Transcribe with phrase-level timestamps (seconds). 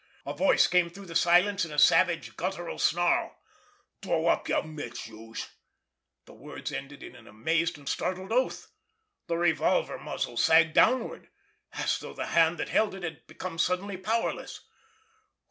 [0.25, 3.39] A voice came through the silence in a savage, guttural snarl:
[4.01, 5.47] "Throw up yer mitts, youse——"
[6.25, 8.71] The words ended in an amazed and startled oath.
[9.27, 11.29] The revolver muzzle sagged downward,
[11.73, 14.61] as though the hand that held it had become suddenly powerless.